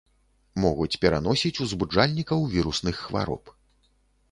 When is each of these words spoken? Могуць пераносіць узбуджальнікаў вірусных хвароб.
Могуць 0.63 0.97
пераносіць 1.03 1.51
узбуджальнікаў 1.67 2.39
вірусных 2.57 2.95
хвароб. 3.05 3.57